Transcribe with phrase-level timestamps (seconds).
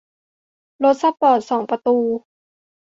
[0.83, 1.97] รถสปอร์ตสองประตู